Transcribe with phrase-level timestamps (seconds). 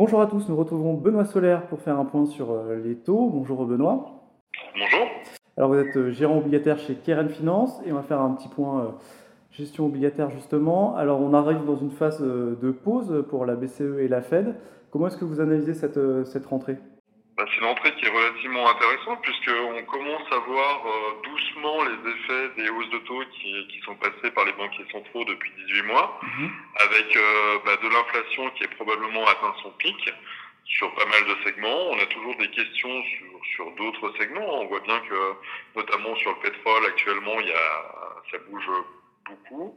[0.00, 3.28] Bonjour à tous, nous retrouvons Benoît Solaire pour faire un point sur euh, les taux.
[3.28, 4.22] Bonjour Benoît.
[4.72, 5.06] Bonjour.
[5.58, 8.48] Alors vous êtes euh, gérant obligataire chez Keren Finance et on va faire un petit
[8.48, 8.88] point euh,
[9.50, 10.96] gestion obligataire justement.
[10.96, 14.54] Alors on arrive dans une phase de pause pour la BCE et la Fed.
[14.90, 16.78] Comment est-ce que vous analysez cette, cette rentrée?
[17.40, 20.82] Bah, C'est une rentrée qui est relativement intéressante puisqu'on commence à voir
[21.24, 25.24] doucement les effets des hausses de taux qui, qui, sont passées par les banquiers centraux
[25.24, 26.50] depuis 18 mois, mhm.
[26.76, 27.18] avec
[27.64, 30.12] bah, de l'inflation qui est probablement atteint son pic
[30.70, 31.90] sur pas mal de segments.
[31.90, 34.62] On a toujours des questions sur, sur d'autres segments.
[34.62, 35.34] On voit bien que,
[35.76, 38.70] notamment sur le pétrole, actuellement, il y a, ça bouge
[39.26, 39.74] beaucoup.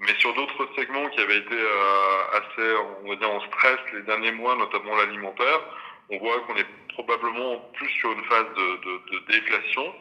[0.00, 4.02] Mais sur d'autres segments qui avaient été euh, assez, on va dire, en stress les
[4.02, 5.60] derniers mois, notamment l'alimentaire,
[6.10, 9.94] on voit qu'on est probablement plus sur une phase de, de, de déflation.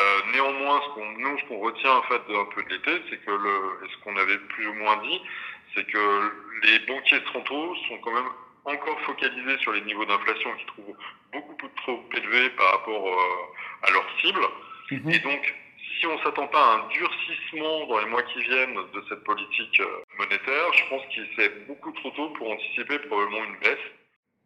[0.00, 3.24] Euh, néanmoins, ce qu'on, nous, ce qu'on retient en fait un peu de l'été, c'est
[3.24, 5.20] que le, et ce qu'on avait plus ou moins dit,
[5.74, 6.32] c'est que
[6.62, 8.30] les banquiers centraux sont quand même
[8.64, 10.96] encore focalisés sur les niveaux d'inflation qui trouvent
[11.32, 14.40] beaucoup trop élevés par rapport euh, à leur cible.
[14.90, 15.10] Mhm.
[15.10, 15.54] Et donc,
[15.98, 19.24] si on ne s'attend pas à un durcissement dans les mois qui viennent de cette
[19.24, 23.78] politique euh, monétaire, je pense qu'il c'est beaucoup trop tôt pour anticiper probablement une baisse.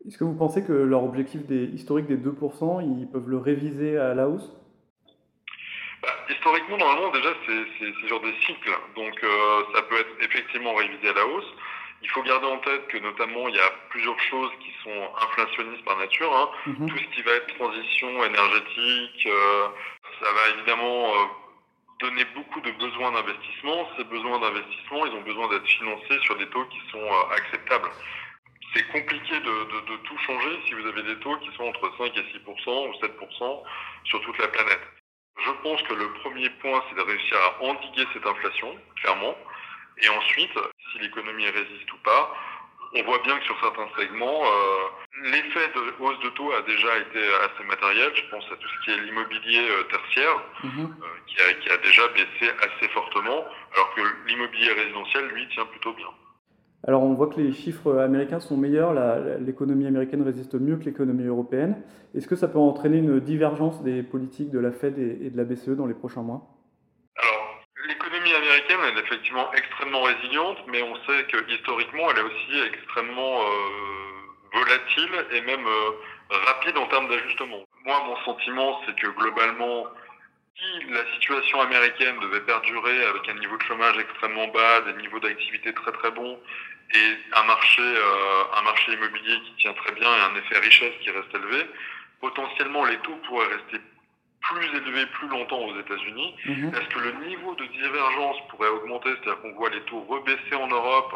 [0.07, 3.97] Est-ce que vous pensez que leur objectif des, historique des 2%, ils peuvent le réviser
[3.97, 4.51] à la hausse?
[6.03, 8.77] Bah, historiquement, normalement, déjà, c'est genre des cycles.
[8.97, 11.55] Donc, euh, ça peut être effectivement révisé à la hausse.
[12.03, 15.85] Il faut garder en tête que notamment il y a plusieurs choses qui sont inflationnistes
[15.85, 16.35] par nature.
[16.35, 16.49] Hein.
[16.67, 16.89] Mhm.
[16.89, 19.69] Tout ce qui va être transition énergétique, euh,
[20.21, 21.27] ça va évidemment euh,
[22.01, 23.89] donner beaucoup de besoins d'investissement.
[23.97, 27.89] Ces besoins d'investissement, ils ont besoin d'être financés sur des taux qui sont euh, acceptables.
[28.75, 31.93] C'est compliqué de, de, de, tout changer si vous avez des taux qui sont entre
[31.99, 33.63] 5 et 6 ou 7%
[34.05, 34.81] sur toute la planète.
[35.45, 39.37] Je pense que le premier point, c'est de réussir à endiguer cette inflation, clairement.
[40.03, 40.59] Et ensuite,
[40.93, 42.35] si l'économie résiste ou pas,
[42.95, 46.99] on voit bien que sur certains segments, euh, l'effet de hausse de taux a déjà
[46.99, 48.13] été assez matériel.
[48.15, 50.97] Je pense à tout ce qui est l'immobilier euh, tertiaire, mhm.
[51.03, 55.65] euh, qui, a, qui, a, déjà baissé assez fortement, alors que l'immobilier résidentiel, lui, tient
[55.67, 56.09] plutôt bien.
[56.87, 58.93] Alors on voit que les chiffres américains sont meilleurs,
[59.41, 61.77] l'économie américaine résiste mieux que l'économie européenne.
[62.15, 65.45] Est-ce que ça peut entraîner une divergence des politiques de la Fed et de la
[65.45, 66.53] BCE dans les prochains mois?
[68.35, 73.49] Américaine est effectivement extrêmement résiliente, mais on sait que historiquement, elle est aussi extrêmement euh,
[74.53, 77.63] volatile et même euh, rapide en termes d'ajustement.
[77.85, 79.87] Moi, mon sentiment, c'est que globalement,
[80.57, 85.21] si la situation américaine devait perdurer avec un niveau de chômage extrêmement bas, des niveaux
[85.21, 86.39] d'activité très très bons
[86.95, 90.95] et un marché, euh, un marché immobilier qui tient très bien et un effet richesse
[91.01, 91.65] qui reste élevé,
[92.21, 93.81] potentiellement les taux pourraient rester
[94.41, 96.35] plus élevé plus longtemps aux États-Unis.
[96.45, 96.73] Mhm.
[96.75, 99.11] Est-ce que le niveau de divergence pourrait augmenter?
[99.11, 101.15] C'est-à-dire qu'on voit les taux rebaisser en Europe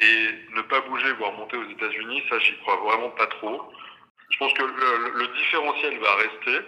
[0.00, 3.72] et ne pas bouger, voire monter aux États-Unis Ça, j'y crois vraiment pas trop.
[4.30, 6.66] Je pense que le, différentiel va rester.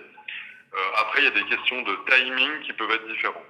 [0.72, 3.42] Euh, après, il y a des questions de timing qui peuvent être différents.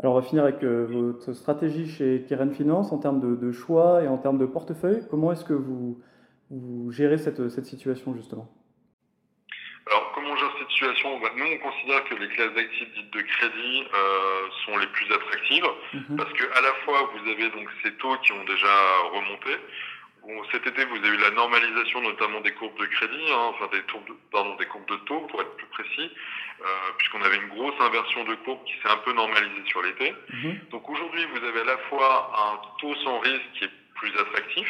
[0.00, 4.02] Alors, on va finir avec euh, votre stratégie chez Keren Finance en termes de, choix
[4.02, 5.02] et en termes de portefeuille.
[5.10, 6.00] Comment est-ce que vous,
[6.50, 8.48] vous gérez cette, cette situation justement?
[10.78, 14.86] Situation, bah, nous on considère que les classes d'actifs dites de crédit euh, sont les
[14.86, 16.16] plus attractives mhm.
[16.16, 18.74] parce que à la fois vous avez donc ces taux qui ont déjà
[19.12, 19.50] remonté.
[20.52, 23.78] Cet été vous avez eu la normalisation notamment des courbes de crédit, hein, enfin des,
[23.78, 26.10] de, pardon, des courbes de taux pour être plus précis,
[26.60, 26.64] euh,
[26.98, 30.14] puisqu'on avait une grosse inversion de courbe qui s'est un peu normalisée sur l'été.
[30.32, 30.60] Mhm.
[30.70, 34.68] Donc aujourd'hui vous avez à la fois un taux sans risque qui est plus attractif,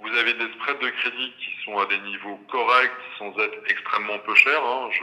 [0.00, 4.18] vous avez des spreads de crédit qui sont à des niveaux corrects sans être extrêmement
[4.20, 4.64] peu chers.
[4.64, 4.88] Hein.
[4.92, 5.02] Je,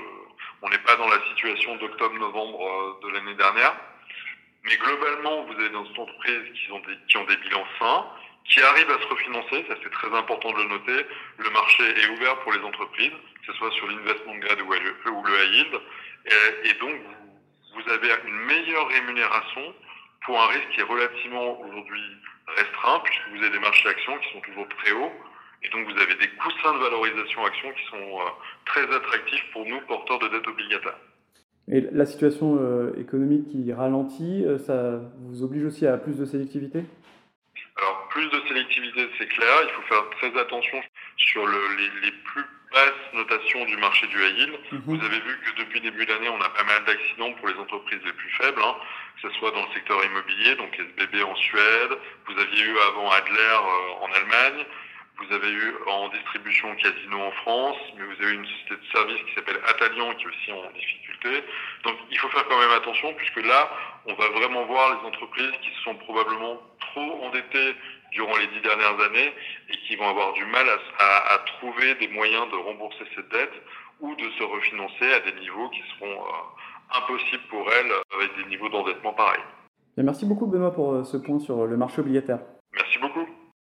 [0.64, 3.76] on n'est pas dans la situation d'octobre-novembre euh, de l'année dernière.
[4.64, 8.06] Mais globalement, vous avez des entreprises qui ont des, qui ont des bilans sains,
[8.50, 11.06] qui arrivent à se refinancer, ça c'est très important de le noter.
[11.38, 15.34] Le marché est ouvert pour les entreprises, que ce soit sur l'investment grade ou, le
[15.34, 15.82] high yield.
[16.26, 16.96] Et, et donc,
[17.76, 19.74] vous, avez une meilleure rémunération
[20.26, 22.04] pour un risque qui est relativement aujourd'hui
[22.56, 25.12] restreint, puisque vous avez des marchés actions qui sont toujours très hauts.
[25.64, 28.30] Et donc vous avez des coussins de valorisation actions qui sont euh,
[28.66, 31.00] très attractifs pour nous, porteurs de dettes obligataires.
[31.70, 36.26] Et la situation euh, économique qui ralentit, euh, ça vous oblige aussi à plus de
[36.26, 36.84] sélectivité
[38.18, 39.56] plus de sélectivité, c'est clair.
[39.64, 40.82] Il faut faire très attention
[41.18, 41.60] sur le,
[42.02, 42.44] les, plus
[42.74, 44.60] basses notations du marché du high yield.
[44.72, 44.82] Mhm.
[44.88, 48.02] Vous avez vu que depuis début d'année, on a pas mal d'accidents pour les entreprises
[48.04, 48.76] les plus faibles, hein,
[49.22, 51.94] que ce soit dans le secteur immobilier, donc SBB en Suède,
[52.28, 53.58] vous aviez eu avant Adler
[54.02, 54.66] en Allemagne,
[55.20, 59.24] vous avez eu en distribution Casino en France, mais vous avez une société de service
[59.28, 61.44] qui s'appelle Atalian qui est aussi en difficulté.
[61.84, 63.70] Donc il faut faire quand même attention puisque là,
[64.06, 67.76] on va vraiment voir les entreprises qui sont probablement trop endettées
[68.12, 69.34] durant les dix dernières années
[69.70, 70.66] et qui vont avoir du mal
[71.00, 73.54] à, à, trouver des moyens de rembourser cette dette
[74.02, 78.50] ou de se refinancer à des niveaux qui seront euh, impossibles pour elles avec des
[78.50, 79.44] niveaux d'endettement pareils.
[79.98, 82.40] merci beaucoup Benoît pour ce point sur le marché obligataire.
[82.74, 83.28] Merci beaucoup.